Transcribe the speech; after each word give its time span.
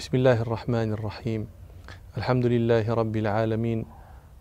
بسم 0.00 0.16
الله 0.16 0.42
الرحمن 0.42 0.92
الرحيم. 0.92 1.46
الحمد 2.16 2.46
لله 2.46 2.94
رب 2.94 3.16
العالمين 3.16 3.84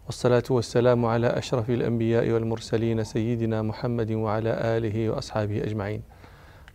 والصلاة 0.06 0.44
والسلام 0.50 1.06
على 1.06 1.28
أشرف 1.28 1.70
الأنبياء 1.70 2.32
والمرسلين 2.32 3.04
سيدنا 3.04 3.62
محمد 3.62 4.12
وعلى 4.12 4.52
آله 4.78 5.10
وأصحابه 5.10 5.64
أجمعين. 5.64 6.02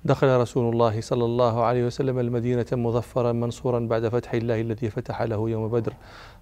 دخل 0.04 0.36
رسول 0.36 0.72
الله 0.72 1.00
صلى 1.00 1.24
الله 1.24 1.64
عليه 1.64 1.86
وسلم 1.86 2.18
المدينة 2.18 2.66
مظفرا 2.72 3.32
منصورا 3.32 3.80
بعد 3.80 4.08
فتح 4.08 4.34
الله 4.34 4.60
الذي 4.60 4.90
فتح 4.90 5.22
له 5.22 5.50
يوم 5.50 5.68
بدر. 5.68 5.92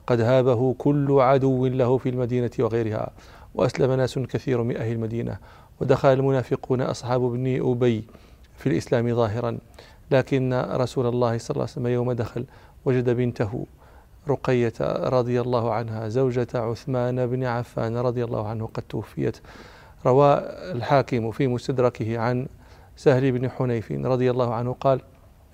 قد 0.06 0.20
هابه 0.20 0.74
كل 0.78 1.18
عدو 1.20 1.66
له 1.66 1.98
في 1.98 2.08
المدينة 2.08 2.50
وغيرها 2.58 3.10
وأسلم 3.54 3.92
ناس 3.92 4.18
كثير 4.18 4.62
من 4.62 4.76
أهل 4.76 4.92
المدينة 4.92 5.38
ودخل 5.80 6.12
المنافقون 6.12 6.80
أصحاب 6.80 7.24
ابن 7.24 7.70
أبي 7.70 8.04
في 8.56 8.66
الإسلام 8.66 9.14
ظاهرا. 9.14 9.58
لكن 10.10 10.54
رسول 10.70 11.06
الله 11.06 11.38
صلى 11.38 11.54
الله 11.54 11.62
عليه 11.62 11.72
وسلم 11.72 11.86
يوم 11.86 12.12
دخل 12.12 12.44
وجد 12.84 13.10
بنته 13.10 13.66
رقية 14.28 14.72
رضي 14.80 15.40
الله 15.40 15.72
عنها 15.72 16.08
زوجة 16.08 16.48
عثمان 16.54 17.26
بن 17.26 17.44
عفان 17.44 17.96
رضي 17.96 18.24
الله 18.24 18.48
عنه 18.48 18.66
قد 18.74 18.82
توفيت. 18.82 19.36
روى 20.06 20.42
الحاكم 20.72 21.30
في 21.30 21.46
مستدركه 21.46 22.18
عن 22.18 22.46
سهل 22.96 23.32
بن 23.32 23.50
حنيف 23.50 23.92
رضي 23.92 24.30
الله 24.30 24.54
عنه 24.54 24.76
قال 24.80 25.00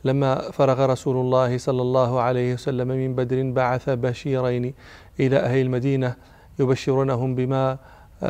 لما 0.05 0.51
فرغ 0.51 0.87
رسول 0.87 1.17
الله 1.17 1.59
صلى 1.59 1.83
الله 1.83 2.21
عليه 2.21 2.55
وسلم 2.55 2.89
من 2.89 3.15
بدر 3.15 3.51
بعث 3.51 3.91
بشيرين 3.91 4.75
إلى 5.21 5.37
أهل 5.37 5.61
المدينة 5.61 6.15
يبشرونهم 6.59 7.35
بما 7.35 7.79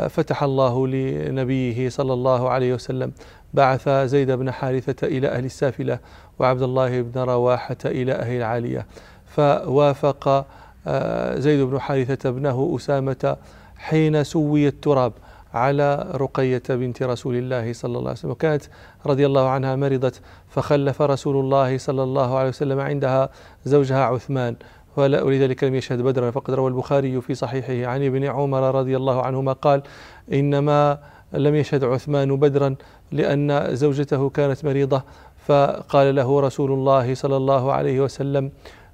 فتح 0.08 0.42
الله 0.42 0.86
لنبيه 0.86 1.88
صلى 1.88 2.12
الله 2.12 2.48
عليه 2.48 2.74
وسلم 2.74 3.12
بعث 3.54 3.88
زيد 3.88 4.30
بن 4.30 4.50
حارثة 4.50 5.06
إلى 5.06 5.28
أهل 5.28 5.44
السافلة 5.44 5.98
وعبد 6.38 6.62
الله 6.62 7.02
بن 7.02 7.20
رواحة 7.20 7.76
إلى 7.84 8.12
أهل 8.12 8.36
العالية. 8.36 8.86
فوافق 9.26 10.46
آه، 10.86 11.38
زيد 11.38 11.60
بن 11.60 11.80
حارثة 11.80 12.28
ابنه 12.28 12.76
أسامة 12.76 13.36
حين 13.76 14.24
سوي 14.24 14.68
التراب 14.68 15.12
على 15.54 16.06
رقية 16.14 16.62
بنت 16.68 17.02
رسول 17.02 17.34
الله 17.36 17.72
صلى 17.72 17.98
الله 17.98 18.08
عليه 18.08 18.18
وسلم. 18.18 18.30
وكانت 18.30 18.62
رضي 19.06 19.26
الله 19.26 19.48
عنها 19.48 19.76
مرضت 19.76 20.20
فخلف 20.48 21.02
رسول 21.02 21.36
الله 21.36 21.78
صلى 21.78 22.02
الله 22.02 22.38
عليه 22.38 22.48
وسلم 22.48 22.80
عندها 22.80 23.28
زوجها 23.64 24.04
عثمان. 24.04 24.56
ولذلك 24.96 25.64
لم 25.64 25.74
يشهد 25.74 26.02
بدرا. 26.02 26.30
فقد 26.30 26.54
روى 26.54 26.68
البخاري 26.68 27.20
في 27.20 27.34
صحيحه. 27.34 27.90
عن 27.90 28.06
ابن 28.06 28.24
عمر 28.24 28.74
رضي 28.74 28.96
الله 28.96 29.22
عنهما 29.22 29.52
قال 29.52 29.82
إنما 30.32 30.98
لم 31.32 31.54
يشهد 31.54 31.84
عثمان 31.84 32.36
بدرا 32.36 32.74
لأن 33.12 33.76
زوجته 33.76 34.28
كانت 34.28 34.64
مريضة 34.64 35.02
فقال 35.46 36.14
له 36.14 36.40
رسول 36.40 36.72
الله 36.72 37.14
صلى 37.14 37.36
الله 37.36 37.72
عليه 37.72 38.00
وسلم 38.00 38.50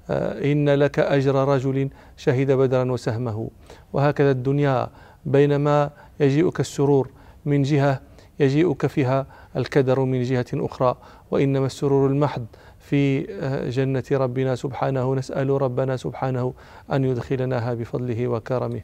آه، 0.09 0.51
إن 0.51 0.69
لك 0.69 0.99
أجر 0.99 1.35
رجل 1.35 1.89
شهد 2.17 2.51
بدرا 2.51 2.91
وسهمه. 2.91 3.49
وهكذا 3.93 4.31
الدنيا 4.31 4.89
بينما 5.25 5.89
يجيئك 6.19 6.59
السرور 6.59 7.09
من 7.45 7.61
جهة 7.63 8.01
يجيئك 8.39 8.85
فيها 8.87 9.25
الكدر 9.55 9.99
من 9.99 10.23
جهة 10.23 10.45
أخرى. 10.53 10.95
وإنما 11.31 11.65
السرور 11.65 12.09
المحض 12.09 12.45
في 12.79 13.31
آه، 13.31 13.69
جنة 13.69 14.03
ربنا 14.11 14.55
سبحانه 14.55 15.15
نسأل 15.15 15.61
ربنا 15.61 15.97
سبحانه 15.97 16.53
أن 16.93 17.03
يدخلناها 17.03 17.73
بفضله 17.73 18.27
وكرمه. 18.27 18.81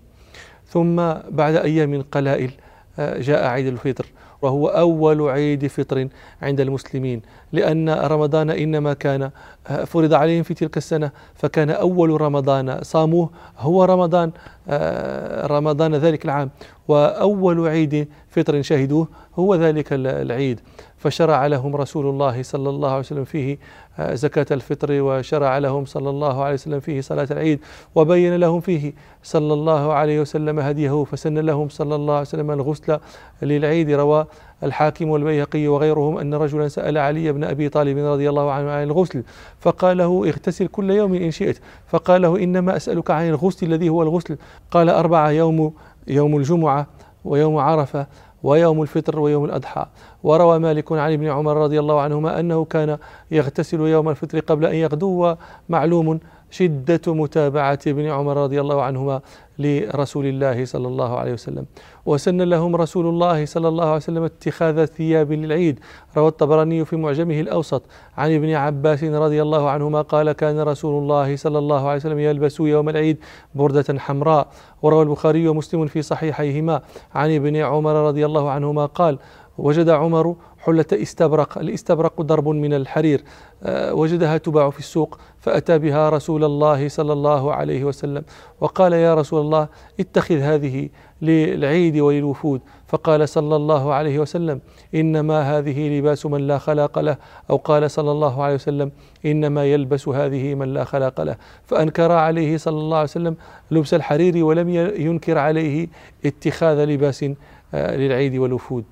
ثم 0.68 0.96
بعد 1.30 1.56
أيام 1.56 2.02
قلائل 2.02 2.52
آه، 3.00 3.20
جاء 3.20 3.48
عيد 3.48 3.68
الفطر. 3.68 4.06
وهو 4.42 4.68
أول 4.68 5.30
عيد 5.30 5.68
فطر 5.68 6.08
عند 6.42 6.62
المسلمين. 6.62 7.22
لأن 7.54 7.90
رمضان 7.90 8.50
إنما 8.50 8.94
كان 8.94 9.32
آه، 9.68 9.84
فرض 9.84 10.14
عليهم 10.14 10.44
في 10.44 10.54
تلك 10.54 10.78
السنة 10.78 11.12
فكان 11.36 11.70
أول 11.70 12.22
رمضان. 12.22 12.84
صاموه 12.84 13.30
هو 13.60 13.84
رمضان 13.84 14.32
آه، 14.70 15.48
رمضان 15.48 15.96
ذلك 15.96 16.26
العام. 16.26 16.50
وأول 16.88 17.68
عيد 17.68 18.08
فطر 18.30 18.62
شهدوه 18.62 19.08
هو 19.36 19.56
ذلك 19.56 19.88
العيد. 19.94 20.60
فشرع 20.98 21.48
لهم 21.48 21.76
رسول 21.76 22.06
الله 22.10 22.44
صلى 22.44 22.70
الله 22.70 22.90
عليه 22.90 23.00
وسلم 23.00 23.24
فيه 23.24 23.58
آه، 24.00 24.16
زكاة 24.16 24.46
الفطر 24.52 25.02
وشرع 25.02 25.58
لهم 25.58 25.86
صلى 25.86 26.10
الله 26.10 26.44
عليه 26.44 26.54
وسلم 26.54 26.80
فيه 26.80 27.02
صلاة 27.02 27.28
العيد 27.32 27.60
وبين 27.96 28.36
لهم 28.36 28.60
فيه 28.60 28.94
صلى 29.24 29.54
الله 29.54 29.94
عليه 29.94 30.22
وسلم 30.22 30.60
هديه 30.60 31.04
فسن 31.04 31.38
لهم 31.38 31.70
صلى 31.70 31.96
الله 31.96 32.14
عليه 32.14 32.22
وسلم 32.22 32.52
الغسل 32.52 33.00
للعيد 33.42 33.92
روى 33.92 34.26
الحاكم 34.64 35.10
والبيهقي 35.10 35.68
وغيرهم 35.68 36.18
أن 36.18 36.34
رجلا 36.34 36.68
سأل 36.68 36.98
علي 36.98 37.32
بن 37.32 37.44
أبي 37.44 37.70
طالب 37.70 37.98
رضي 37.98 38.30
الله 38.30 38.52
عنه 38.52 38.72
عن 38.72 38.84
الغسل 38.84 39.24
فقال 39.60 39.98
له 39.98 40.26
اغتسل 40.28 40.68
كل 40.68 40.92
يوم 40.92 41.14
إن 41.14 41.32
شئت. 41.32 41.60
فقال 41.88 42.22
له 42.22 42.44
إنما 42.44 42.76
أسألك 42.76 43.12
عن 43.12 43.30
الغسل 43.30 43.68
الذي 43.68 43.90
هو 43.90 44.02
الغسل. 44.04 44.38
قال 44.72 44.90
أربعة 44.90 45.30
يوم 45.30 45.74
يوم 46.08 46.38
الجمعة 46.38 46.88
ويوم 47.26 47.58
عرفة 47.58 48.08
ويوم 48.44 48.82
الفطر 48.82 49.20
ويوم 49.20 49.46
الأضحى. 49.46 49.86
وروى 50.24 50.60
مالك 50.60 50.92
عن 50.92 51.14
ابن 51.14 51.28
عمر 51.28 51.58
رضي 51.58 51.80
الله 51.80 52.02
عنهما 52.02 52.40
أنه 52.40 52.66
كان 52.66 52.98
يغتسل 53.32 53.80
يوم 53.80 54.10
الفطر 54.10 54.40
قبل 54.40 54.66
أن 54.66 54.76
يغدو 54.76 55.36
ومعلوم 55.70 56.20
شدة 56.52 57.14
متابعة 57.14 57.80
ابن 57.88 58.06
عمر 58.06 58.38
رضي 58.38 58.62
الله 58.62 58.82
عنهما 58.82 59.22
لرسول 59.62 60.26
الله 60.26 60.66
صلى 60.66 60.88
الله 60.88 61.18
عليه 61.20 61.34
وسلم. 61.34 61.66
وسن 62.06 62.42
لهم 62.42 62.76
رسول 62.76 63.06
الله 63.06 63.46
صلى 63.46 63.68
الله 63.68 63.86
عليه 63.86 63.96
وسلم 63.96 64.24
اتخاذ 64.24 64.86
ثياب 64.86 65.32
للعيد. 65.32 65.80
روى 66.18 66.28
الطبراني 66.28 66.86
في 66.86 66.96
معجمه 66.96 67.40
الأوسط. 67.40 67.84
عن 68.18 68.36
ابن 68.36 68.50
عباس 68.50 69.04
رضي 69.04 69.42
الله 69.42 69.70
عنهما 69.70 70.02
قال 70.02 70.32
كان 70.32 70.60
رسول 70.60 71.04
الله 71.04 71.36
صلى 71.36 71.60
الله 71.60 71.88
عليه 71.88 72.00
وسلم 72.00 72.20
يلبس 72.20 72.60
يوم 72.60 72.90
العيد 72.90 73.18
بردة 73.56 74.00
حمراء. 74.00 74.48
وروى 74.82 75.04
البخاري 75.04 75.48
ومسلم 75.48 75.88
في 75.88 76.02
صحيحيهما. 76.02 76.82
عن 77.16 77.36
ابن 77.36 77.56
عمر 77.56 77.94
رضي 78.08 78.26
الله 78.26 78.50
عنهما 78.50 78.86
قال 78.86 79.20
وجد 79.58 79.90
عمر 79.90 80.36
حلة 80.62 80.86
استبرق. 80.94 81.58
الاستبرق 81.58 82.22
ضرب 82.22 82.48
من 82.48 82.74
الحرير. 82.74 83.24
آه، 83.64 83.94
وجدها 83.94 84.38
تباع 84.38 84.70
في 84.70 84.80
السوق 84.80 85.20
فأتى 85.40 85.78
بها 85.78 86.10
رسول 86.10 86.44
الله 86.44 86.90
صلى 86.90 87.14
الله 87.14 87.54
عليه 87.54 87.84
وسلم 87.84 88.24
وقال 88.62 88.94
يا 88.94 89.16
رسول 89.16 89.42
الله 89.42 89.68
اتخذ 90.00 90.36
هذه 90.36 90.90
للعيد 91.22 91.98
وللوفود. 91.98 92.62
فقال 92.88 93.30
صلى 93.30 93.56
الله 93.56 93.94
عليه 93.94 94.20
وسلم 94.20 94.62
إنما 94.96 95.58
هذه 95.58 96.00
لباس 96.00 96.26
من 96.26 96.48
لا 96.48 96.58
خلاق 96.58 97.00
له. 97.00 97.18
أو 97.50 97.58
قال 97.58 97.92
صلى 97.92 98.12
الله 98.12 98.44
عليه 98.44 98.56
وسلم 98.56 98.92
إنما 99.26 99.66
يلبس 99.66 100.08
هذه 100.08 100.56
من 100.56 100.74
لا 100.74 100.84
خلاق 100.84 101.22
له. 101.22 101.36
فأنكر 101.66 102.12
عليه 102.12 102.58
صلى 102.58 102.78
الله 102.78 102.98
عليه 102.98 103.10
وسلم 103.10 103.36
لبس 103.72 103.94
الحرير 103.94 104.46
ولم 104.46 104.70
ينكر 104.96 105.38
عليه 105.38 105.88
اتخاذ 106.26 106.86
لباس 106.86 107.26
آه، 107.74 107.96
للعيد 107.96 108.36
والوفود. 108.36 108.84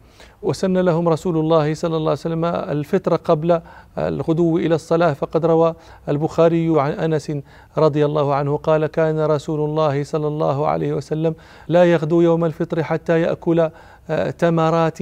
وسن 0.41 0.77
لهم 0.77 1.09
رسول 1.09 1.38
الله 1.38 1.73
صلى 1.73 1.97
الله 1.97 2.09
عليه 2.09 2.19
وسلم 2.19 2.45
الفطر 2.45 3.16
قبل 3.16 3.61
الغدو 3.97 4.57
إلى 4.57 4.75
الصلاة. 4.75 5.13
فقد 5.13 5.45
روى 5.45 5.75
البخاري 6.09 6.81
عن 6.81 6.91
أنس 6.91 7.31
رضي 7.77 8.05
الله 8.05 8.33
عنه 8.33 8.57
قال 8.57 8.85
كان 8.85 9.19
رسول 9.19 9.69
الله 9.69 10.03
صلى 10.03 10.28
الله 10.28 10.67
عليه 10.67 10.94
وسلم 10.94 11.35
لا 11.67 11.83
يغدو 11.83 12.22
يوم 12.22 12.45
الفطر 12.45 12.83
حتى 12.83 13.22
يأكل 13.22 13.69
آه، 14.09 14.29
تمرات 14.29 14.99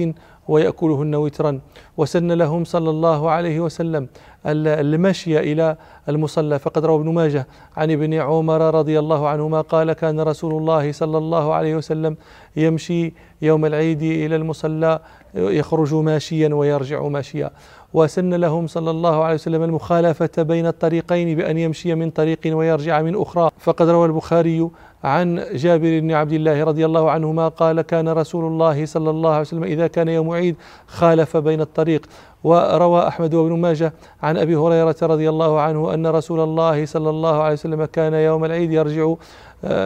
ويأكلهن 0.48 1.14
وترا. 1.14 1.60
وسن 1.96 2.32
لهم 2.32 2.64
صلى 2.64 2.90
الله 2.90 3.30
عليه 3.30 3.60
وسلم 3.60 4.08
المشي 4.46 5.38
إلى 5.38 5.76
المصلى. 6.08 6.58
فقد 6.58 6.84
روى 6.84 6.96
ابن 7.00 7.14
ماجه 7.14 7.46
عن 7.76 7.90
ابن 7.90 8.14
عمر 8.14 8.74
رضي 8.74 8.98
الله 8.98 9.28
عنهما 9.28 9.60
قال 9.60 9.92
كان 9.92 10.20
رسول 10.20 10.52
الله 10.52 10.92
صلى 10.92 11.18
الله 11.18 11.54
عليه 11.54 11.76
وسلم 11.76 12.16
يمشي 12.56 13.14
يوم 13.42 13.66
العيد 13.66 14.02
إلى 14.02 14.36
المصلى 14.36 15.00
يخرج 15.34 15.94
ماشيا 15.94 16.54
ويرجع 16.54 17.02
ماشيا. 17.02 17.50
وسن 17.94 18.34
لهم 18.34 18.66
صلى 18.66 18.90
الله 18.90 19.24
عليه 19.24 19.34
وسلم 19.34 19.62
المخالفة 19.62 20.42
بين 20.42 20.66
الطريقين 20.66 21.36
بأن 21.36 21.58
يمشي 21.58 21.94
من 21.94 22.10
طريق 22.10 22.38
ويرجع 22.46 23.02
من 23.02 23.20
أخرى. 23.20 23.50
فقد 23.58 23.88
روى 23.88 24.06
البخاري 24.06 24.68
عن 25.04 25.44
جابر 25.52 26.00
بن 26.00 26.12
عبد 26.12 26.32
الله 26.32 26.64
رضي 26.64 26.84
الله 26.84 27.10
عنهما 27.10 27.48
قال 27.48 27.80
كان 27.80 28.08
رسول 28.08 28.44
الله 28.44 28.86
صلى 28.86 29.10
الله 29.10 29.30
عليه 29.30 29.40
وسلم 29.40 29.64
إذا 29.64 29.86
كان 29.86 30.08
يوم 30.08 30.30
عيد 30.30 30.56
خالف 30.86 31.36
بين 31.36 31.60
الطريق. 31.60 32.06
وروى 32.44 33.08
أحمد 33.08 33.34
وابن 33.34 33.58
ماجه 33.58 33.92
عن 34.22 34.36
أبي 34.36 34.56
هريرة 34.56 34.96
رضي 35.02 35.28
الله 35.28 35.60
عنه 35.60 35.94
أن 35.94 36.06
رسول 36.06 36.40
الله 36.40 36.86
صلى 36.86 37.10
الله 37.10 37.42
عليه 37.42 37.52
وسلم 37.52 37.84
كان 37.84 38.14
يوم 38.14 38.44
العيد 38.44 38.72
يرجع 38.72 39.14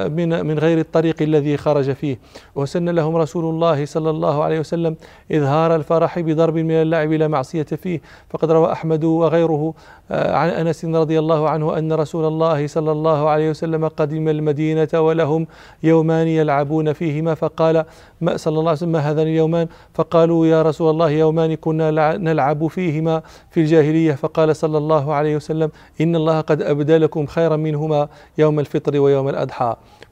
من 0.09 0.47
من 0.47 0.59
غير 0.59 0.79
الطريق 0.79 1.23
الذي 1.23 1.57
خرج 1.57 1.93
فيه. 1.93 2.19
وسن 2.55 2.89
لهم 2.89 3.17
رسول 3.17 3.45
الله 3.45 3.85
صلى 3.85 4.11
الله 4.11 4.45
عليه 4.45 4.61
وسلم 4.61 4.97
إظهار 5.33 5.75
الفرح 5.77 6.19
بضرب 6.19 6.57
من 6.57 6.71
اللعب 6.71 7.13
لا 7.13 7.29
معصية 7.29 7.63
فيه. 7.63 8.01
فقد 8.31 8.51
روى 8.51 8.73
أحمد 8.73 9.05
وغيره 9.05 9.75
آه، 10.11 10.37
عن 10.37 10.49
أنس 10.49 10.85
رضي 10.85 11.19
الله 11.19 11.49
عنه 11.49 11.79
أن 11.79 11.93
رسول 11.93 12.25
الله 12.25 12.67
صلى 12.67 12.93
الله 12.93 13.29
عليه 13.29 13.51
وسلم 13.51 13.89
قدم 13.89 14.29
المدينة 14.29 14.89
ولهم 14.95 15.47
يومان 15.83 16.27
يلعبون 16.27 16.93
فيهما. 16.93 17.35
فقال 17.35 17.85
ما 18.21 18.37
صلى 18.37 18.59
الله 18.59 18.71
عليه 18.71 18.79
وسلم 18.83 18.97
هذان 18.97 19.27
اليومان؟ 19.27 19.67
فقالوا 19.95 20.47
يا 20.47 20.63
رسول 20.63 20.91
الله 20.91 21.11
يومان 21.11 21.55
كنا 21.55 22.17
نلعب 22.17 22.67
فيهما 22.67 23.23
في 23.51 23.61
الجاهلية. 23.61 24.13
فقال 24.13 24.57
صلى 24.57 24.79
الله 24.79 25.15
عليه 25.15 25.37
وسلم 25.37 25.71
إن 26.01 26.17
الله 26.17 26.41
قد 26.41 26.63
أبدى 26.63 26.97
لكم 26.97 27.27
خيرا 27.27 27.57
منهما 27.57 28.09
يوم 28.39 28.61
الفطر 28.61 29.01
ويوم 29.01 29.29
الأضحى. 29.29 29.62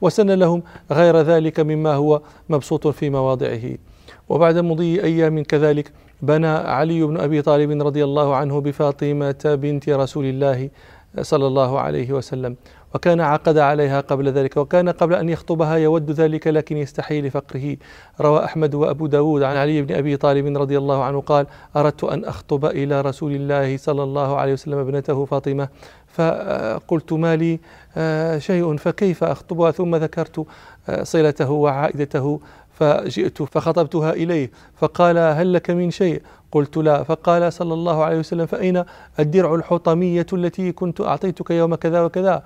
وسن 0.01 0.29
لهم 0.31 0.63
غير 0.91 1.15
ذلك 1.17 1.59
مما 1.59 1.93
هو 1.93 2.21
مبسوط 2.49 2.87
في 2.87 3.09
مواضعه. 3.09 3.65
وبعد 4.29 4.57
مضي 4.57 5.03
أيام 5.03 5.43
كذلك 5.43 5.91
بنى 6.21 6.47
علي 6.47 7.03
بن 7.03 7.17
أبي 7.17 7.41
طالب 7.41 7.81
رضي 7.87 8.03
الله 8.03 8.35
عنه 8.35 8.61
بفاطمة 8.61 9.41
بنت 9.45 9.89
رسول 9.89 10.25
الله 10.25 10.69
صلى 11.21 11.47
الله 11.47 11.79
عليه 11.79 12.09
وسلم. 12.13 12.55
وكان 12.95 13.21
عقد 13.21 13.57
عليها 13.57 14.01
قبل 14.01 14.29
ذلك 14.29 14.57
وكان 14.57 14.89
قبل 14.89 15.13
أن 15.15 15.29
يخطبها 15.29 15.75
يود 15.75 16.11
ذلك 16.11 16.47
لكن 16.47 16.77
يستحي 16.77 17.21
لفقره. 17.21 17.77
روى 18.21 18.45
أحمد 18.45 18.75
وأبو 18.75 19.07
داود 19.07 19.43
عن 19.43 19.57
علي 19.57 19.81
بن 19.81 19.95
أبي 19.95 20.17
طالب 20.17 20.57
رضي 20.57 20.77
الله 20.77 21.03
عنه 21.03 21.21
قال 21.21 21.47
أردت 21.75 22.03
أن 22.03 22.25
أخطب 22.25 22.65
إلى 22.65 23.01
رسول 23.01 23.31
الله 23.35 23.77
صلى 23.77 24.03
الله 24.03 24.37
عليه 24.37 24.53
وسلم 24.53 24.77
ابنته 24.77 25.25
فاطمة 25.25 25.69
فقلت 26.07 27.13
ما 27.13 27.35
لي 27.35 27.59
آه، 27.97 28.37
شيء 28.37 28.77
فكيف 28.77 29.23
أخطبها؟ 29.23 29.71
ثم 29.71 29.95
ذكرت 29.95 30.45
آه، 30.89 31.03
صلته 31.03 31.51
وعائدته 31.51 32.39
فجئت 32.73 33.43
فخطبتها 33.43 34.11
إليه 34.13 34.51
فقال 34.75 35.17
هل 35.17 35.53
لك 35.53 35.69
من 35.69 35.91
شيء؟ 35.91 36.21
قلت 36.51 36.77
لا. 36.77 37.03
فقال 37.03 37.53
صلى 37.53 37.73
الله 37.73 38.03
عليه 38.03 38.19
وسلم 38.19 38.45
فأين 38.45 38.83
الدرع 39.19 39.55
الحطمية 39.55 40.25
التي 40.33 40.71
كنت 40.71 41.01
أعطيتك 41.01 41.51
يوم 41.51 41.75
كذا 41.75 42.01
وكذا؟ 42.01 42.43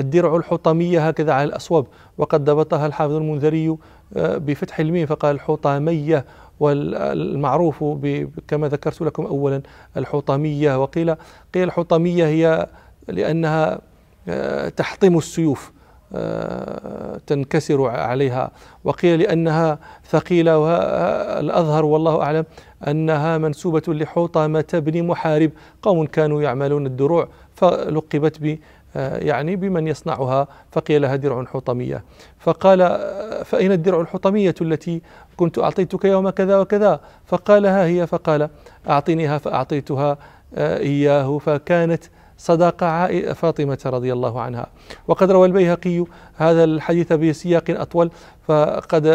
الدرع 0.00 0.36
الحطمية 0.36 1.08
هكذا 1.08 1.32
على 1.32 1.44
الأصوب 1.44 1.86
وقد 2.18 2.44
ضبطها 2.44 2.86
الحافظ 2.86 3.14
المنذري 3.14 3.76
آه، 4.16 4.36
بفتح 4.36 4.80
الميم 4.80 5.06
فقال 5.06 5.34
الحطامية 5.34 6.24
والمعروف 6.60 7.84
كما 8.48 8.68
ذكرت 8.68 9.02
لكم 9.02 9.26
أولا 9.26 9.62
الحطمية. 9.96 10.82
وقيل 10.82 11.14
قيل 11.54 11.62
الحطمية 11.62 12.26
هي 12.26 12.66
لأنها 13.08 13.78
آه، 14.28 14.68
تحطم 14.68 15.18
السيوف 15.18 15.72
آه، 16.14 17.20
تنكسر 17.26 17.86
عليها. 17.86 18.50
وقيل 18.84 19.20
لأنها 19.20 19.78
ثقيلة 20.10 20.58
والأظهر 20.58 21.84
والله 21.84 22.22
أعلم 22.22 22.44
أنها 22.88 23.38
منسوبة 23.38 23.82
لحوطمة 23.88 24.64
بن 24.72 25.06
محارب. 25.06 25.50
قوم 25.82 26.06
كانوا 26.06 26.42
يعملون 26.42 26.86
الدروع 26.86 27.28
فلقبت 27.54 28.58
يعني 28.96 29.56
بمن 29.56 29.86
يصنعها؟ 29.86 30.48
فقيل 30.72 31.02
لها 31.02 31.16
درع 31.16 31.44
حطمية. 31.44 32.04
فقال 32.38 32.78
فأين 33.44 33.72
الدرع 33.72 34.00
الحطمية 34.00 34.54
التي 34.60 35.02
كنت 35.36 35.58
أعطيتك 35.58 36.04
يوم 36.04 36.30
كذا 36.30 36.58
وكذا؟ 36.58 37.00
فقال 37.26 37.66
ها 37.66 37.84
هي. 37.86 38.06
فقال 38.06 38.48
أعطنيها 38.88 39.38
فأعطيتها 39.38 40.18
إياه. 40.58 41.38
فكانت 41.38 42.04
صداقة 42.38 43.32
فاطمة 43.32 43.78
رضي 43.86 44.12
الله 44.12 44.40
عنها. 44.40 44.66
وقد 45.08 45.30
روى 45.30 45.46
البيهقي 45.46 46.04
هذا 46.36 46.64
الحديث 46.64 47.12
بسياق 47.12 47.64
أطول. 47.68 48.10
فقد 48.48 49.06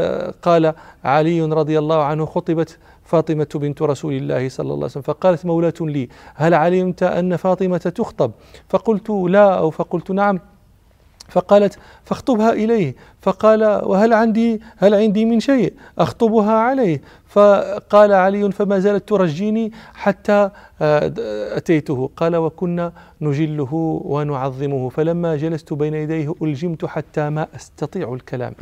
قال 0.41 0.73
علي 1.03 1.41
رضي 1.41 1.79
الله 1.79 2.03
عنه 2.03 2.25
خطبت 2.25 2.77
فاطمة 3.09 3.47
بنت 3.55 3.81
رسول 3.81 4.13
الله 4.13 4.49
صلى 4.49 4.63
الله 4.65 4.75
عليه 4.75 4.85
وسلم 4.85 5.03
فقالت 5.03 5.45
مولاة 5.45 5.73
لي 5.81 6.09
هل 6.35 6.53
علمت 6.53 7.03
أن 7.03 7.35
فاطمة 7.35 7.77
تخطب؟ 7.77 8.31
فقلت 8.69 9.09
لا 9.09 9.57
أو 9.57 9.69
فقلت 9.69 10.11
نعم. 10.11 10.39
فقالت 11.29 11.79
فاخطبها 12.03 12.51
إليه. 12.53 12.95
فقال 13.21 13.63
وهل 13.63 14.13
عندي 14.13 14.61
هل 14.77 14.93
عندي 14.93 15.25
من 15.25 15.39
شيء؟ 15.39 15.73
أخطبها 15.99 16.51
عليه. 16.51 17.01
فقال 17.27 18.13
علي 18.13 18.51
فما 18.51 18.79
زالت 18.79 19.09
ترجيني 19.09 19.71
حتى 19.93 20.49
آه، 20.81 21.13
أتيته. 21.57 22.09
قال 22.17 22.35
وكنا 22.35 22.93
نجله 23.21 23.73
ونعظمه. 24.05 24.89
فلما 24.89 25.35
جلست 25.35 25.73
بين 25.73 25.93
يديه 25.93 26.35
ألجمت 26.41 26.85
حتى 26.85 27.29
ما 27.29 27.47
أستطيع 27.55 28.13
الكلام. 28.13 28.53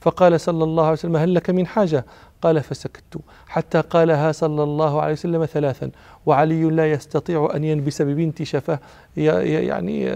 فقال 0.00 0.40
صلى 0.40 0.64
الله 0.64 0.82
عليه 0.82 0.92
وسلم 0.92 1.16
هل 1.16 1.34
لك 1.34 1.50
من 1.50 1.66
حاجة؟ 1.66 2.04
قال 2.46 2.62
فسكت. 2.62 3.18
حتى 3.48 3.80
قالها 3.80 4.32
صلى 4.32 4.62
الله 4.62 5.02
عليه 5.02 5.12
وسلم 5.12 5.44
ثلاثا. 5.44 5.90
وعلي 6.26 6.62
لا 6.62 6.92
يستطيع 6.92 7.50
أن 7.54 7.64
ينبس 7.64 8.02
ببنت 8.02 8.42
شفه 8.42 8.78
يعني 9.16 10.10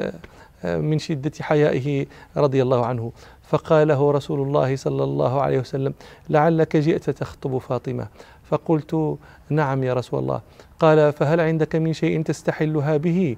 آه، 0.65 0.77
من 0.77 0.99
شدة 0.99 1.33
حيائه 1.41 2.07
رضي 2.37 2.63
الله 2.63 2.87
عنه. 2.87 3.13
فقال 3.43 3.89
له 3.89 4.11
رسول 4.11 4.41
الله 4.43 4.77
صلى 4.77 5.05
الله 5.05 5.43
عليه 5.43 5.59
وسلم 5.59 5.95
لعلك 6.31 6.77
جئت 6.77 7.11
تخطب 7.11 7.59
فاطمة. 7.59 8.07
فقلت 8.45 9.17
نعم 9.49 9.85
يا 9.85 9.95
رسول 9.95 10.21
الله. 10.21 10.41
قال 10.81 11.13
فهل 11.13 11.41
عندك 11.41 11.77
من 11.77 11.93
شيء 11.93 12.23
تستحلها 12.23 12.97
به؟ 12.97 13.37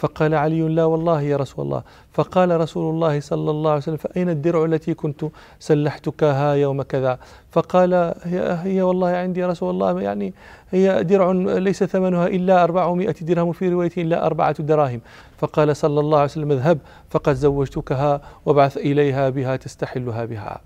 فقال 0.00 0.34
علي 0.34 0.62
لا 0.62 0.84
والله 0.84 1.22
يا 1.22 1.36
رسول 1.36 1.64
الله. 1.64 1.82
فقال 2.12 2.60
رسول 2.60 2.94
الله 2.94 3.20
صلى 3.20 3.50
الله 3.50 3.70
عليه 3.70 3.82
وسلم 3.82 3.96
فأين 3.96 4.28
الدرع 4.28 4.64
التي 4.64 4.94
كنت 4.94 5.24
سلحتكها 5.58 6.54
يوم 6.54 6.82
كذا؟ 6.82 7.18
فقال 7.50 7.94
هي, 8.22 8.58
هي 8.62 8.82
والله 8.82 9.08
عندي 9.08 9.40
يا 9.40 9.46
رسول 9.46 9.70
الله 9.70 10.00
يعني 10.00 10.34
هي 10.70 11.04
درع 11.04 11.30
ليس 11.66 11.84
ثمنها 11.84 12.26
إلا 12.26 12.64
أربعمائة 12.64 13.14
درهم 13.20 13.52
في 13.52 13.68
رواية 13.68 13.90
إلا 13.98 14.26
أربعة 14.26 14.62
دراهم. 14.62 15.00
فقال 15.38 15.76
صلى 15.76 16.00
الله 16.00 16.18
عليه 16.18 16.30
وسلم 16.30 16.52
اذهب 16.52 16.78
فقد 17.10 17.34
زوجتكها 17.34 18.20
وابعث 18.46 18.76
إليها 18.76 19.28
بها 19.28 19.56
تستحلها 19.56 20.24
بها. 20.24 20.60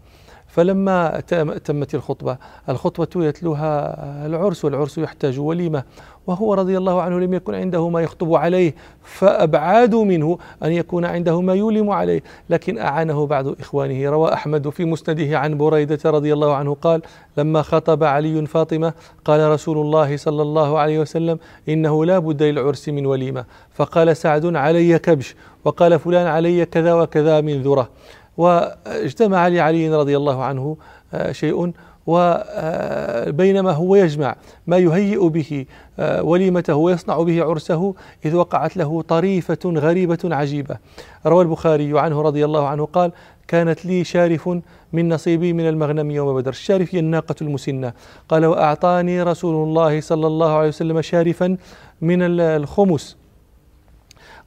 فلما 0.54 1.20
تمت 1.64 1.94
الخطبة 1.94 2.36
الخطبة 2.68 3.24
يتلوها 3.24 3.96
العرس 4.26 4.64
والعرس 4.64 4.98
يحتاج 4.98 5.40
وليمة 5.40 5.82
وهو 6.26 6.54
رضي 6.54 6.78
الله 6.78 7.02
عنه 7.02 7.20
لم 7.20 7.34
يكن 7.34 7.54
عنده 7.54 7.88
ما 7.88 8.00
يخطب 8.00 8.34
عليه 8.34 8.74
فأبعادوا 9.02 10.04
منه 10.04 10.38
أن 10.62 10.72
يكون 10.72 11.04
عنده 11.04 11.40
ما 11.40 11.54
يولم 11.54 11.90
عليه. 11.90 12.22
لكن 12.50 12.78
أعانه 12.78 13.26
بعض 13.26 13.60
إخوانه. 13.60 14.10
روى 14.10 14.32
أحمد 14.32 14.68
في 14.68 14.84
مسنده 14.84 15.38
عن 15.38 15.58
بريدة 15.58 16.10
رضي 16.10 16.32
الله 16.32 16.54
عنه 16.54 16.74
قال 16.74 17.02
لما 17.38 17.62
خطب 17.62 18.04
علي 18.04 18.46
فاطمة 18.46 18.92
قال 19.24 19.50
رسول 19.50 19.78
الله 19.78 20.16
صلى 20.16 20.42
الله 20.42 20.78
عليه 20.78 20.98
وسلم 20.98 21.38
إنه 21.68 22.04
لا 22.04 22.18
بد 22.18 22.42
للعرس 22.42 22.88
من 22.88 23.06
وليمة. 23.06 23.44
فقال 23.74 24.16
سعد 24.16 24.56
علي 24.56 24.98
كبش. 24.98 25.36
وقال 25.64 25.98
فلان 25.98 26.26
علي 26.26 26.66
كذا 26.66 26.94
وكذا 26.94 27.40
من 27.40 27.62
ذرة. 27.62 27.88
واجتمع 28.36 29.48
لعلي 29.48 29.96
رضي 29.96 30.16
الله 30.16 30.44
عنه 30.44 30.76
آه، 31.14 31.32
شيء 31.32 31.72
وبينما 32.06 33.72
هو 33.72 33.96
يجمع 33.96 34.36
ما 34.66 34.78
يهيئ 34.78 35.28
به 35.28 35.66
آه، 35.98 36.22
وليمته 36.22 36.75
ويصنع 36.75 37.22
به 37.22 37.44
عرسه 37.44 37.94
إذ 38.25 38.34
وقعت 38.34 38.76
له 38.76 39.02
طريفة 39.02 39.58
غريبة 39.64 40.19
عجيبة. 40.25 40.78
روى 41.26 41.42
البخاري 41.44 42.00
عنه 42.00 42.22
رضي 42.22 42.44
الله 42.44 42.69
عنه 42.69 42.84
قال 42.84 43.12
كانت 43.48 43.86
لي 43.86 44.05
شارف 44.05 44.48
من 44.93 45.08
نصيبي 45.08 45.53
من 45.53 45.69
المغنم 45.69 46.10
يوم 46.10 46.36
بدر. 46.36 46.50
الشارف 46.50 46.94
هي 46.94 46.98
الناقة 46.98 47.34
المسنة. 47.43 47.93
قال 48.29 48.46
وأعطاني 48.46 49.22
رسول 49.22 49.69
الله 49.69 50.00
صلى 50.00 50.26
الله 50.26 50.53
عليه 50.56 50.69
وسلم 50.69 51.03
شارفا 51.03 51.56
من 52.00 52.41
الخمس. 52.41 53.23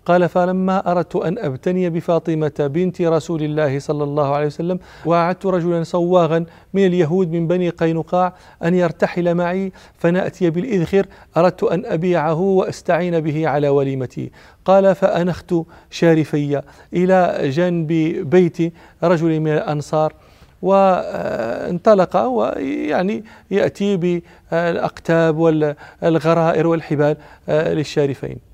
قال 0.07 0.29
فلما 0.29 0.91
أردت 0.91 1.15
أن 1.15 1.37
أبتني 1.37 1.89
بفاطمة 1.89 2.51
بنت 2.59 3.01
رسول 3.01 3.43
الله 3.43 3.79
صلى 3.79 4.03
الله 4.03 4.35
عليه 4.35 4.45
وسلم 4.45 4.79
وأعدت 5.05 5.45
رجلا 5.45 5.83
صواغا 5.83 6.45
من 6.73 6.85
اليهود 6.85 7.31
من 7.31 7.47
بني 7.47 7.69
قينقاع 7.69 8.33
أن 8.63 8.75
يرتحل 8.75 9.35
معي 9.35 9.71
فنأتي 9.97 10.49
بالإذخر 10.49 11.05
أردت 11.37 11.63
أن 11.63 11.85
أبيعه 11.85 12.39
وأستعين 12.39 13.19
به 13.19 13.47
على 13.47 13.69
وليمتي. 13.69 14.31
قال 14.65 14.95
فأنخت 14.95 15.55
شارفي 15.91 16.61
إلى 16.93 17.49
جنب 17.49 17.87
بيت 18.29 18.73
رجل 19.03 19.39
من 19.39 19.53
الأنصار 19.53 20.13
وانطلق 20.61 22.17
ويعني 22.17 23.23
يأتي 23.51 23.97
بالأقتاب 23.97 25.37
والغرائر 25.37 26.67
والحبال 26.67 27.17
للشارفين. 27.49 28.46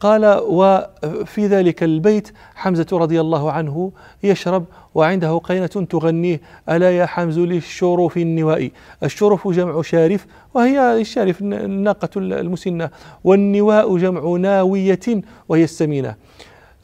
قال 0.00 0.40
وفي 0.48 1.46
ذلك 1.46 1.82
البيت 1.82 2.32
حمزة 2.54 2.86
رضي 2.92 3.20
الله 3.20 3.52
عنه 3.52 3.92
يشرب 4.22 4.64
وعنده 4.94 5.38
قينة 5.38 5.66
تغنيه 5.66 6.40
ألا 6.68 6.90
يا 6.90 7.06
حمز 7.06 7.38
للشرف 7.38 8.16
النوائي 8.16 8.72
الشرف 9.02 9.48
جمع 9.48 9.82
شارف 9.82 10.26
وهي 10.54 11.00
الشارف 11.00 11.40
الناقة 11.40 12.08
المسنة. 12.16 12.90
والنواء 13.24 13.96
جمع 13.96 14.36
ناوية 14.36 15.22
وهي 15.48 15.64
السمينة. 15.64 16.14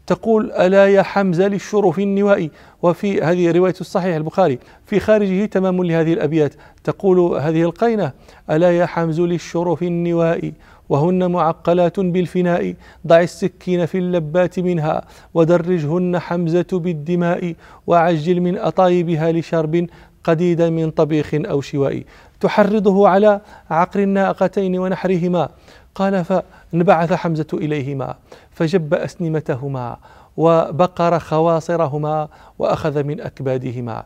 تقول 0.07 0.53
ألا 0.53 0.87
يا 0.87 1.03
حمزة 1.03 1.49
للشرف 1.49 1.99
النوائي 1.99 2.51
وفي 2.83 3.23
هذه 3.23 3.51
رواية 3.51 3.75
الصحيح 3.81 4.17
البخاري 4.17 4.59
في 4.87 5.01
خارجه 5.01 5.45
تمام 5.45 5.85
لهذه 5.85 6.13
الأبيات. 6.13 6.55
تقول 6.85 7.41
هذه 7.41 7.63
القينة 7.63 8.13
ألا 8.51 8.71
يا 8.79 8.87
حمز 8.87 9.21
للشرف 9.21 9.83
النوائي 9.83 10.53
وهن 10.89 11.31
معقلات 11.31 12.01
بالفناء. 12.01 12.75
ضع 13.07 13.21
السكين 13.21 13.87
في 13.87 13.99
اللبات 13.99 14.59
منها 14.59 15.05
ودرجهن 15.35 16.19
حمزة 16.19 16.67
بالدماء 16.73 17.55
وعجل 17.87 18.41
من 18.41 18.59
أطايبها 18.59 19.33
لشرب 19.33 19.87
قديدا 20.25 20.71
من 20.71 20.91
طبيخ 20.91 21.35
أو 21.35 21.61
شواء. 21.61 22.05
تحرضه 22.41 23.09
على 23.09 23.41
عقر 23.71 24.01
الناقتين 24.01 24.79
ونحرهما. 24.79 25.49
قال 25.95 26.25
فانبعث 26.25 27.13
حمزة 27.13 27.47
إليهما 27.55 28.15
فجب 28.51 28.95
أسنمتهما 28.95 29.97
وبقر 30.37 31.19
خواصرهما 31.19 32.29
وأخذ 32.59 33.03
من 33.05 33.21
أكبادهما. 33.21 34.05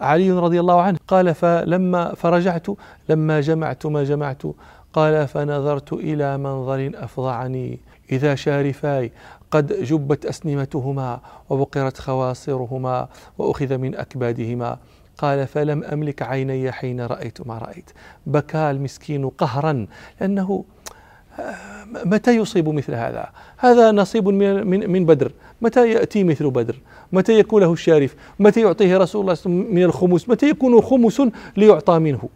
علي 0.00 0.30
رضي 0.30 0.60
الله 0.60 0.82
عنه 0.82 0.98
قال 1.08 1.34
فلما 1.34 2.14
فرجعت 2.14 2.66
لما 3.08 3.40
جمعت 3.40 3.86
ما 3.86 4.04
جمعت 4.04 4.42
قال 4.92 5.28
فنظرت 5.28 5.92
إلى 5.92 6.38
منظر 6.38 6.90
أفظعني. 6.94 7.80
إذا 8.12 8.34
شارفاي 8.34 9.12
قد 9.50 9.72
جبت 9.82 10.26
أسنمتهما 10.26 11.20
وبقرت 11.50 11.98
خواصرهما 11.98 13.08
وأخذ 13.38 13.78
من 13.78 13.94
أكبادهما. 13.94 14.78
قال 15.18 15.46
فلم 15.46 15.84
أملك 15.84 16.22
عيني 16.22 16.72
حين 16.72 17.00
رأيت 17.00 17.46
ما 17.46 17.58
رأيت. 17.58 17.90
بكى 18.26 18.70
المسكين 18.70 19.28
قهرا. 19.28 19.86
لأنه 20.20 20.64
متى 22.04 22.36
يصيب 22.36 22.68
مثل 22.68 22.94
هذا؟ 22.94 23.28
هذا 23.56 23.92
نصيب 23.92 24.28
من, 24.28 24.66
من, 24.66 24.90
من 24.90 25.06
بدر. 25.06 25.32
متى 25.62 25.92
يأتي 25.92 26.24
مثل 26.24 26.50
بدر؟ 26.50 26.76
متى 27.12 27.38
يكون 27.38 27.62
له 27.62 27.72
الشارف؟ 27.72 28.14
متى 28.38 28.60
يعطيه 28.60 28.96
رسول 28.96 29.20
الله 29.20 29.36
من 29.72 29.82
الخمس؟ 29.82 30.28
متى 30.28 30.48
يكون 30.48 30.80
خمس 30.80 31.22
ليعطى 31.56 31.98
منه؟ 31.98 32.28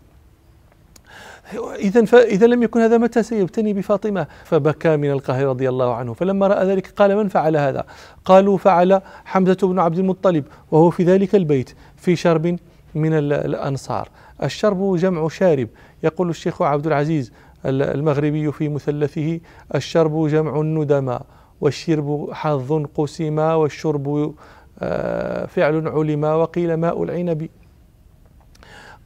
إذا 1.79 2.05
فإذا 2.05 2.47
لم 2.47 2.63
يكن 2.63 2.81
هذا 2.81 2.99
متى 2.99 3.23
سيبتني 3.23 3.73
بفاطمة؟ 3.73 4.27
فبكى 4.45 4.97
من 4.97 5.11
القهر 5.11 5.47
رضي 5.47 5.69
الله 5.69 5.95
عنه. 5.95 6.15
فلما 6.15 6.47
رأى 6.47 6.67
ذلك 6.67 6.87
قال 6.87 7.17
من 7.17 7.29
فعل 7.29 7.57
هذا؟ 7.57 7.85
قالوا 8.25 8.59
فعل 8.59 9.01
حمزة 9.25 9.59
بن 9.63 9.79
عبد 9.79 9.99
المطلب 9.99 10.45
وهو 10.71 10.91
في 10.91 11.05
ذلك 11.05 11.35
البيت 11.35 11.71
في 11.97 12.17
شرب 12.17 12.57
من 12.95 13.13
الأنصار. 13.13 14.09
الشرب 14.43 14.97
جمع 14.97 15.29
شارب. 15.29 15.69
يقول 16.03 16.31
الشيخ 16.31 16.63
عبد 16.63 16.87
العزيز 16.87 17.33
المغربي 17.67 18.53
في 18.53 18.69
مثلثه 18.69 19.41
الشرب 19.75 20.29
جمع 20.29 20.61
الندما 20.61 21.21
والشرب 21.61 22.29
حظ 22.33 22.87
قسما 22.95 23.55
والشرب 23.55 24.35
آه، 24.79 25.47
فعل 25.47 25.89
علما 25.89 26.35
وقيل 26.35 26.75
ماء 26.75 27.03
العنب. 27.03 27.49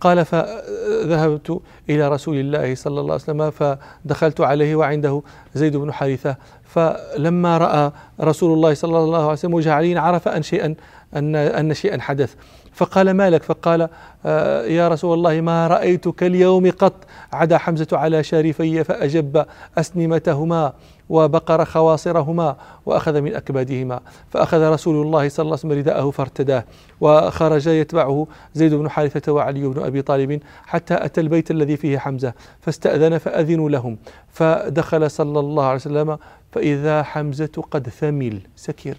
قال 0.00 0.24
فذهبت 0.24 1.60
إلى 1.90 2.08
رسول 2.08 2.36
الله 2.36 2.74
صلى 2.74 3.00
الله 3.00 3.12
عليه 3.12 3.22
وسلم 3.22 3.50
فدخلت 3.50 4.40
عليه 4.40 4.76
وعنده 4.76 5.22
زيد 5.54 5.76
بن 5.76 5.92
حارثة. 5.92 6.36
فلما 6.64 7.58
رأى 7.58 7.92
رسول 8.20 8.52
الله 8.52 8.74
صلى 8.74 8.98
الله 8.98 9.22
عليه 9.22 9.32
وسلم 9.32 9.54
وجه 9.54 9.72
علي 9.72 9.98
عرف 9.98 10.28
أن 10.28 10.42
شيئا 10.42 10.74
أن 11.16 11.36
أن 11.36 11.74
شيئا 11.74 12.00
حدث. 12.00 12.34
فقال 12.72 13.10
ما 13.10 13.30
لك؟ 13.30 13.42
فقال 13.42 13.88
آه، 14.26 14.64
يا 14.64 14.88
رسول 14.88 15.14
الله 15.14 15.40
ما 15.40 15.66
رأيتك 15.66 16.22
اليوم 16.22 16.70
قط؟ 16.70 16.94
عدا 17.32 17.58
حمزة 17.58 17.86
على 17.92 18.22
شارفي 18.22 18.84
فأجب 18.84 19.46
أسنمتهما. 19.78 20.72
وبقر 21.08 21.64
خواصرهما 21.64 22.56
وأخذ 22.86 23.20
من 23.20 23.34
أكبادهما. 23.34 24.00
فأخذ 24.30 24.70
رسول 24.70 25.06
الله 25.06 25.28
صلى 25.28 25.44
الله 25.44 25.58
عليه 25.64 25.66
وسلم 25.66 25.78
رداءه 25.78 26.10
فارتداه. 26.10 26.64
وخرج 27.00 27.66
يتبعه 27.66 28.26
زيد 28.54 28.74
بن 28.74 28.90
حارثة 28.90 29.32
وعلي 29.32 29.68
بن 29.68 29.82
أبي 29.82 30.02
طالب 30.02 30.40
حتى 30.66 30.94
أتى 31.04 31.20
البيت 31.20 31.50
الذي 31.50 31.76
فيه 31.76 31.98
حمزة. 31.98 32.32
فاستأذن 32.60 33.18
فأذنوا 33.18 33.70
لهم. 33.70 33.98
فدخل 34.32 35.10
صلى 35.10 35.40
الله 35.40 35.64
عليه 35.64 35.74
وسلم 35.74 36.18
فإذا 36.52 37.02
حمزة 37.02 37.64
قد 37.70 37.88
ثمل 37.88 38.40
سكر 38.56 38.96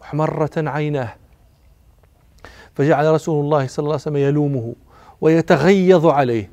محمرة 0.00 0.50
عيناه. 0.56 1.14
فجعل 2.74 3.14
رسول 3.14 3.44
الله 3.44 3.66
صلى 3.66 3.82
الله 3.82 3.92
عليه 3.92 4.02
وسلم 4.02 4.16
يلومه 4.16 4.74
ويتغيظ 5.20 6.06
عليه. 6.06 6.50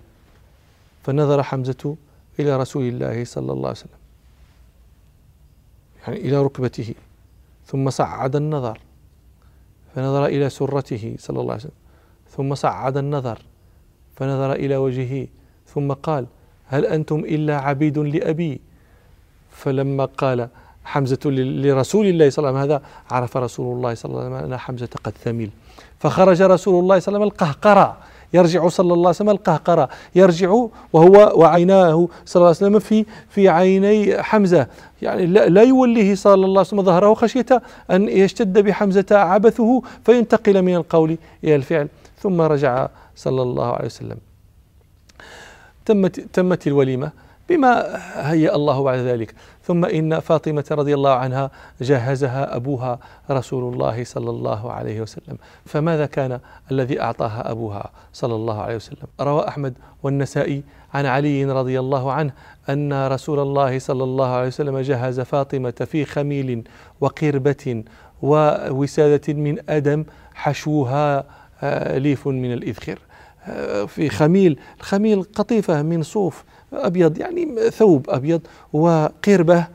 فنظر 1.03 1.43
حمزة 1.43 1.95
إلى 2.39 2.57
رسول 2.57 2.83
الله 2.83 3.25
صلى 3.25 3.51
الله 3.51 3.67
عليه 3.67 3.79
وسلم. 3.79 3.98
يعني 6.07 6.17
إلى 6.17 6.43
ركبته 6.43 6.93
ثم 7.65 7.89
صعد 7.89 8.35
النظر 8.35 8.79
فنظر 9.95 10.25
إلى 10.25 10.49
سرته 10.49 11.15
صلى 11.19 11.41
الله 11.41 11.53
عليه 11.53 11.63
وسلم 11.63 11.79
ثم 12.37 12.55
صعد 12.55 12.97
النظر 12.97 13.39
فنظر 14.15 14.53
إلى 14.53 14.77
وجهه 14.77 15.27
ثم 15.67 15.91
قال 15.93 16.25
هل 16.67 16.85
أنتم 16.85 17.19
إلا 17.19 17.59
عبيد 17.59 17.97
لأبي؟ 17.97 18.61
فلما 19.51 20.05
قال 20.05 20.49
حمزة 20.85 21.19
لرسول 21.25 22.05
الله 22.05 22.29
صلى 22.29 22.49
الله 22.49 22.59
عليه 22.59 22.73
وسلم. 22.73 22.77
هذا 22.77 22.85
عرف 23.11 23.37
رسول 23.37 23.77
الله 23.77 23.93
صلى 23.93 24.11
الله 24.11 24.23
عليه 24.23 24.35
وسلم 24.35 24.51
أن 24.51 24.57
حمزة 24.57 24.89
قد 25.03 25.13
ثمل 25.23 25.49
فخرج 25.99 26.41
رسول 26.41 26.83
الله 26.83 26.99
صلى 26.99 27.15
الله 27.15 27.19
عليه 27.19 27.19
وسلم 27.19 27.23
القهقرة. 27.23 27.97
يرجع 28.33 28.67
صلى 28.67 28.93
الله 28.93 29.07
عليه 29.07 29.09
وسلم 29.09 29.29
القهقرة. 29.29 29.89
يرجع 30.15 30.49
وهو 30.93 31.33
وعيناه 31.35 32.07
صلى 32.25 32.39
الله 32.39 32.47
عليه 32.47 32.57
وسلم 32.57 32.79
في 32.79 33.05
في 33.29 33.49
عيني 33.49 34.23
حمزة. 34.23 34.67
يعني 35.01 35.25
لا 35.25 35.63
يوليه 35.63 36.15
صلى 36.15 36.33
الله 36.33 36.49
عليه 36.49 36.59
وسلم 36.59 36.83
ظهره 36.83 37.13
خشية 37.13 37.45
أن 37.91 38.09
يشتد 38.09 38.59
بحمزة 38.59 39.05
عبثه 39.11 39.81
فينتقل 40.05 40.61
من 40.61 40.75
القول 40.75 41.17
إلى 41.43 41.55
الفعل. 41.55 41.87
ثم 42.21 42.41
رجع 42.41 42.87
صلى 43.15 43.41
الله 43.41 43.73
عليه 43.73 43.85
وسلم. 43.85 44.17
تمت 45.85 46.19
تمت 46.19 46.67
الوليمة. 46.67 47.11
بما 47.49 47.99
هيأ 48.31 48.55
الله 48.55 48.83
بعد 48.83 48.99
ذلك. 48.99 49.33
ثم 49.63 49.85
إن 49.85 50.19
فاطمة 50.19 50.65
رضي 50.71 50.93
الله 50.93 51.13
عنها 51.13 51.51
جهزها 51.81 52.55
أبوها 52.55 52.99
رسول 53.31 53.73
الله 53.73 54.03
صلى 54.03 54.29
الله 54.29 54.71
عليه 54.71 55.01
وسلم. 55.01 55.37
فماذا 55.65 56.05
كان 56.05 56.39
الذي 56.71 57.01
أعطاها 57.01 57.51
أبوها 57.51 57.91
صلى 58.13 58.35
الله 58.35 58.61
عليه 58.61 58.75
وسلم؟ 58.75 59.07
روى 59.21 59.47
أحمد 59.47 59.73
والنسائي 60.03 60.63
عن 60.93 61.05
علي 61.05 61.45
رضي 61.45 61.79
الله 61.79 62.11
عنه 62.11 62.31
أن 62.69 63.07
رسول 63.07 63.39
الله 63.39 63.79
صلى 63.79 64.03
الله 64.03 64.27
عليه 64.27 64.47
وسلم 64.47 64.77
جهز 64.77 65.19
فاطمة 65.19 65.87
في 65.91 66.05
خميل 66.05 66.63
وقربة 67.01 67.83
ووسادة 68.21 69.33
من 69.33 69.69
أدم 69.69 70.05
حشوها 70.33 71.23
آه، 71.63 71.97
ليف 71.97 72.27
من 72.27 72.53
الإذخر. 72.53 72.99
آه، 73.47 73.85
في 73.85 74.09
خميل 74.09 74.59
الخميل 74.79 75.23
قطيفة 75.23 75.81
من 75.81 76.03
صوف 76.03 76.43
أبيض 76.73 77.17
يعني 77.17 77.69
ثوب 77.71 78.09
أبيض 78.09 78.41
وقربة 78.73 79.67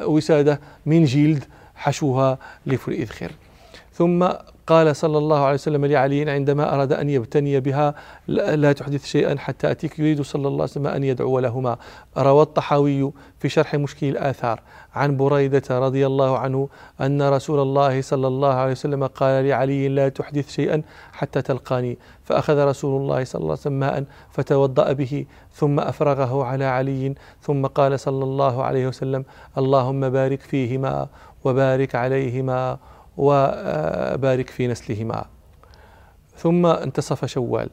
ووسادة 0.00 0.60
من 0.86 1.04
جلد 1.04 1.44
حشوها 1.74 2.38
لفر 2.66 2.92
إذخر 2.92 3.30
ثم 3.94 4.28
قال 4.70 4.96
صلى 4.96 5.18
الله 5.18 5.40
عليه 5.44 5.54
وسلم 5.54 5.86
لعلي 5.86 6.30
عندما 6.30 6.74
أراد 6.74 6.92
أن 6.92 7.10
يبتني 7.10 7.60
بها 7.60 7.94
لا 8.28 8.72
تحدث 8.72 9.04
شيئا 9.04 9.38
حتى 9.38 9.70
أتيك. 9.70 9.98
يريد 9.98 10.22
صلى 10.22 10.48
الله 10.48 10.62
عليه 10.62 10.72
وسلم 10.72 10.86
أن 10.86 11.04
يدعو 11.04 11.38
لهما. 11.38 11.76
روى 12.18 12.42
الطحاوي 12.42 13.12
في 13.38 13.48
شرح 13.48 13.74
مشكل 13.74 14.06
الآثار 14.06 14.60
عن 14.94 15.16
بريدة 15.16 15.62
رضي 15.70 16.06
الله 16.06 16.38
عنه 16.38 16.68
أن 17.00 17.22
رسول 17.22 17.60
الله 17.62 18.02
صلى 18.02 18.26
الله 18.26 18.54
عليه 18.54 18.72
وسلم 18.72 19.06
قال 19.06 19.44
لعلي 19.44 19.88
لا 19.88 20.08
تحدث 20.08 20.50
شيئا 20.50 20.82
حتى 21.12 21.42
تلقاني. 21.42 21.98
فأخذ 22.24 22.64
رسول 22.64 23.00
الله 23.00 23.24
صلى 23.24 23.40
الله 23.40 23.50
عليه 23.50 23.60
وسلم 23.60 23.80
ماء 23.80 24.04
فتوضأ 24.30 24.92
به 24.92 25.26
ثم 25.52 25.80
أفرغه 25.80 26.44
على 26.44 26.64
علي 26.64 27.14
ثم 27.42 27.66
قال 27.66 28.00
صلى 28.00 28.24
الله 28.24 28.64
عليه 28.64 28.86
وسلم 28.86 29.24
اللهم 29.58 30.08
بارك 30.08 30.40
فيهما 30.40 31.08
وبارك 31.44 31.94
عليهما. 31.94 32.78
وبارك 33.20 34.50
في 34.50 34.66
نسلهما. 34.66 35.24
ثم 36.36 36.66
انتصف 36.66 37.24
شوال. 37.24 37.68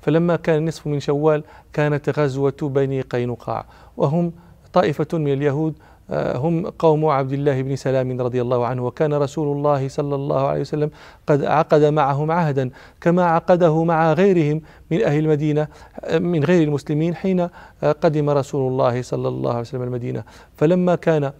فلما 0.00 0.36
كان 0.36 0.64
نصف 0.64 0.86
من 0.86 1.00
شوال 1.00 1.44
كانت 1.72 2.18
غزوة 2.18 2.56
بني 2.62 3.00
قينقاع. 3.00 3.64
وهم 3.96 4.32
طائفة 4.72 5.06
من 5.12 5.32
اليهود 5.32 5.74
آه، 6.10 6.36
هم 6.36 6.66
قوم 6.66 7.06
عبد 7.06 7.32
الله 7.32 7.62
بن 7.62 7.76
سلام 7.76 8.20
رضي 8.20 8.40
الله 8.42 8.66
عنه. 8.66 8.86
وكان 8.86 9.14
رسول 9.14 9.56
الله 9.56 9.88
صلى 9.88 10.14
الله 10.14 10.46
عليه 10.46 10.60
وسلم 10.60 10.90
قد 11.26 11.44
عقد 11.44 11.84
معهم 11.84 12.30
عهدا 12.30 12.70
كما 13.00 13.24
عقده 13.24 13.84
مع 13.84 14.12
غيرهم 14.12 14.60
من 14.90 15.02
أهل 15.02 15.18
المدينة 15.18 15.68
آه، 16.04 16.18
من 16.18 16.44
غير 16.44 16.62
المسلمين 16.62 17.14
حين 17.14 17.40
آه، 17.40 17.50
قدم 17.92 18.30
رسول 18.30 18.72
الله 18.72 19.02
صلى 19.02 19.28
الله 19.28 19.50
عليه 19.50 19.60
وسلم 19.60 19.82
المدينة. 19.82 20.24
فلما 20.56 20.94
كان 20.94 21.32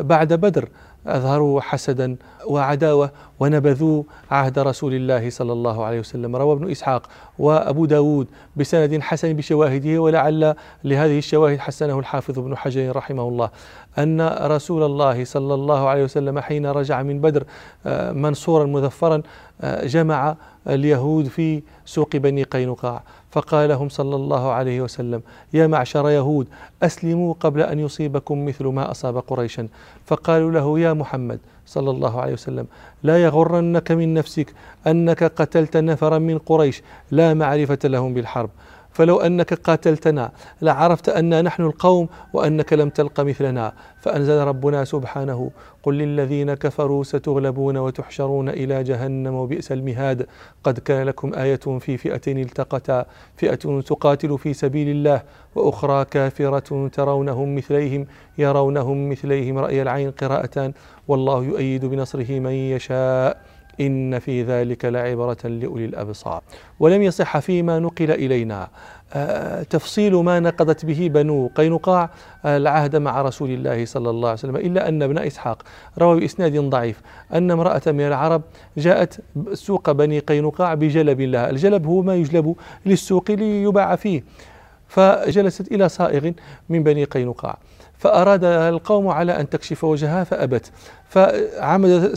بعد 0.00 0.32
بدر 0.32 0.68
أظهروا 1.06 1.60
حسدا 1.60 2.16
وعداوة 2.46 3.10
ونبذوا 3.40 4.02
عهد 4.30 4.58
رسول 4.58 4.94
الله 4.94 5.30
صلى 5.30 5.52
الله 5.52 5.84
عليه 5.84 6.00
وسلم. 6.00 6.36
روى 6.36 6.52
ابن 6.52 6.70
إسحاق 6.70 7.02
وأبو 7.38 7.84
داود 7.84 8.26
بسند 8.56 9.02
حسن 9.02 9.32
بشواهده 9.32 9.98
ولعل 9.98 10.54
لهذه 10.84 11.18
الشواهد 11.18 11.58
حسنه 11.58 11.98
الحافظ 11.98 12.38
ابن 12.38 12.56
حجر 12.56 12.96
رحمه 12.96 13.28
الله. 13.28 13.50
أن 13.98 14.20
رسول 14.42 14.82
الله 14.82 15.24
صلى 15.24 15.54
الله 15.54 15.88
عليه 15.88 16.04
وسلم 16.04 16.38
حين 16.38 16.66
رجع 16.66 17.02
من 17.02 17.20
بدر 17.20 17.44
آه، 17.86 18.12
منصورا 18.12 18.64
مذفرا 18.64 19.22
آه، 19.60 19.86
جمع 19.86 20.36
اليهود 20.68 21.28
في 21.28 21.62
سوق 21.84 22.16
بني 22.16 22.42
قينقاع. 22.42 23.02
فقال 23.30 23.68
لهم 23.68 23.88
صلى 23.88 24.16
الله 24.16 24.52
عليه 24.52 24.80
وسلم 24.80 25.22
يا 25.52 25.66
معشر 25.66 26.10
يهود 26.10 26.46
أسلموا 26.82 27.34
قبل 27.40 27.60
أن 27.60 27.78
يصيبكم 27.78 28.44
مثل 28.44 28.64
ما 28.64 28.90
أصاب 28.90 29.18
قريشا. 29.18 29.68
فقالوا 30.06 30.50
له 30.50 30.78
يا 30.78 30.92
محمد 30.92 31.40
صلى 31.66 31.90
الله 31.90 32.20
عليه 32.20 32.32
وسلم 32.32 32.66
لا 33.02 33.22
يغرنك 33.22 33.92
من 33.92 34.14
نفسك 34.14 34.52
أنك 34.86 35.24
قتلت 35.24 35.76
نفرا 35.76 36.18
من 36.18 36.38
قريش 36.38 36.82
لا 37.10 37.34
معرفة 37.34 37.78
لهم 37.84 38.14
بالحرب. 38.14 38.50
فلو 38.96 39.20
أنك 39.20 39.54
قاتلتنا 39.54 40.30
لعرفت 40.62 41.08
أن 41.08 41.44
نحن 41.44 41.62
القوم 41.62 42.08
وأنك 42.32 42.72
لم 42.72 42.88
تلق 42.88 43.20
مثلنا 43.20 43.72
فأنزل 44.00 44.38
ربنا 44.38 44.84
سبحانه 44.84 45.50
قل 45.82 45.94
للذين 45.94 46.54
كفروا 46.54 47.04
ستغلبون 47.04 47.76
وتحشرون 47.76 48.48
إلى 48.48 48.82
جهنم 48.82 49.34
وبئس 49.34 49.72
المهاد. 49.72 50.26
قد 50.64 50.78
كان 50.78 51.06
لكم 51.06 51.34
آية 51.34 51.56
في 51.56 51.96
فئتين 51.96 52.38
التقتا 52.38 53.06
فئة 53.36 53.80
تقاتل 53.80 54.38
في 54.38 54.54
سبيل 54.54 54.88
الله 54.88 55.22
وأخرى 55.54 56.04
كافرة 56.04 56.88
ترونهم 56.88 57.54
مثليهم 57.54 58.06
يرونهم 58.38 59.08
مثليهم 59.10 59.58
رأي 59.58 59.82
العين 59.82 60.10
قراءتان 60.10 60.72
والله 61.08 61.44
يؤيد 61.44 61.84
بنصره 61.84 62.38
من 62.38 62.52
يشاء. 62.52 63.55
إن 63.80 64.18
في 64.18 64.42
ذلك 64.42 64.84
لعبرة 64.84 65.36
لأولي 65.44 65.84
الأبصار. 65.84 66.42
ولم 66.80 67.02
يصح 67.02 67.38
فيما 67.38 67.78
نقل 67.78 68.10
إلينا. 68.10 68.68
آه، 69.14 69.62
تفصيل 69.62 70.14
ما 70.14 70.40
نقضت 70.40 70.84
به 70.84 71.10
بنو 71.12 71.50
قينقاع 71.54 72.10
آه، 72.44 72.56
العهد 72.56 72.96
مع 72.96 73.22
رسول 73.22 73.50
الله 73.50 73.84
صلى 73.84 74.10
الله 74.10 74.28
عليه 74.28 74.38
وسلم. 74.38 74.56
إلا 74.56 74.88
أن 74.88 75.02
ابن 75.02 75.18
إسحاق 75.18 75.62
روى 75.98 76.20
بإسناد 76.20 76.58
ضعيف 76.58 77.00
أن 77.34 77.50
امرأة 77.50 77.82
من 77.86 78.00
العرب 78.00 78.42
جاءت 78.76 79.20
سوق 79.52 79.90
بني 79.90 80.18
قينقاع 80.18 80.74
بجلب 80.74 81.20
لها. 81.20 81.50
الجلب 81.50 81.86
هو 81.86 82.02
ما 82.02 82.14
يجلب 82.14 82.56
للسوق 82.86 83.30
ليباع 83.30 83.96
فيه. 83.96 84.24
فجلست 84.88 85.72
إلى 85.72 85.88
صائغ 85.88 86.30
من 86.68 86.82
بني 86.82 87.04
قينقاع. 87.04 87.58
فأراد 87.98 88.44
القوم 88.44 89.08
على 89.08 89.40
أن 89.40 89.48
تكشف 89.48 89.84
وجهها 89.84 90.24
فأبت. 90.24 90.70
فعمد 91.08 92.14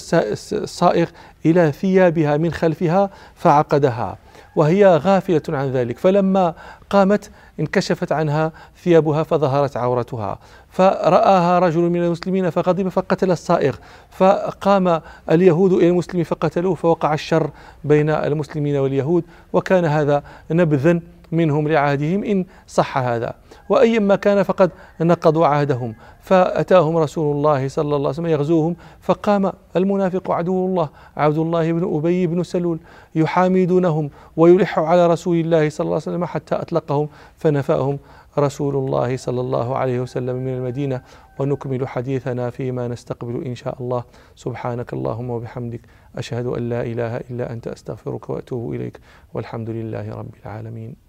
الصائغ 0.54 1.08
إلى 1.46 1.72
ثيابها 1.72 2.38
من 2.38 2.52
خلفها 2.52 3.10
فعقدها 3.36 4.18
وهي 4.56 4.98
غافلة 4.98 5.42
عن 5.50 5.72
ذلك. 5.72 5.98
فلما 5.98 6.54
قامت 6.90 7.30
انكشفت 7.60 8.12
عنها 8.12 8.52
ثيابها 8.84 9.24
فظهرت 9.24 9.78
عورتها. 9.78 10.40
فرآها 10.70 11.60
رجل 11.60 11.82
من 11.82 12.04
المسلمين 12.04 12.50
فغضب 12.50 12.88
فقتل 12.88 13.32
الصائغ. 13.32 13.76
فقام 14.10 15.02
اليهود 15.32 15.74
إلى 15.74 15.90
المسلم 15.90 16.24
فقتلوه 16.24 16.76
فوقع 16.76 17.14
الشر 17.14 17.50
بين 17.84 18.10
المسلمين 18.10 18.76
واليهود. 18.76 19.24
وكان 19.54 19.86
هذا 19.86 20.24
نبذا 20.52 21.00
منهم 21.32 21.68
لعهدهم 21.68 22.24
إن 22.24 22.46
صح 22.68 22.98
هذا. 22.98 23.34
وأيما 23.70 24.16
كان 24.16 24.44
فقد 24.44 24.72
نقضوا 25.02 25.48
عهدهم. 25.48 25.96
فأتاهم 26.22 26.98
رسول 26.98 27.36
الله 27.36 27.68
صلى 27.68 27.96
الله 27.96 27.98
عليه 27.98 28.10
وسلم 28.10 28.26
يغزوهم 28.26 28.76
فقام 29.02 29.52
المنافق 29.76 30.32
عدو 30.32 30.66
الله 30.66 30.90
عبد 31.18 31.38
الله 31.38 31.72
بن 31.72 31.96
أبي 31.96 32.28
بن 32.28 32.44
سلول 32.44 32.80
يحامدونهم 33.16 34.10
ويلح 34.38 34.80
على 34.80 35.08
رسول 35.08 35.38
الله 35.40 35.70
صلى 35.70 35.86
الله 35.86 35.96
عليه 35.96 36.04
وسلم 36.04 36.26
حتى 36.26 36.56
أطلقهم 36.56 37.10
فنفاهم 37.38 38.00
رسول 38.38 38.76
الله 38.76 39.18
صلى 39.18 39.42
الله 39.42 39.78
عليه 39.78 40.00
وسلم 40.00 40.36
من 40.36 40.54
المدينة. 40.54 41.02
ونكمل 41.40 41.88
حديثنا 41.88 42.50
فيما 42.50 42.88
نستقبل 42.88 43.46
إن 43.46 43.56
شاء 43.56 43.76
الله. 43.82 44.04
سبحانك 44.36 44.94
اللهم 44.94 45.30
وبحمدك 45.30 45.82
أشهد 46.18 46.46
أن 46.46 46.70
لا 46.70 46.82
إله 46.82 47.18
إلا 47.18 47.54
أنت 47.54 47.68
أستغفرك 47.68 48.30
وأتوب 48.30 48.74
إليك 48.74 49.00
والحمد 49.34 49.70
لله 49.70 50.10
رب 50.10 50.34
العالمين. 50.46 51.09